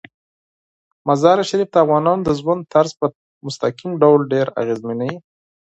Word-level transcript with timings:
مزارشریف 1.07 1.69
د 1.71 1.75
افغانانو 1.83 2.25
د 2.27 2.29
ژوند 2.39 2.61
طرز 2.73 2.91
په 2.99 3.05
مستقیم 3.45 3.91
ډول 4.01 4.21
ډیر 4.33 4.47
اغېزمنوي. 4.61 5.17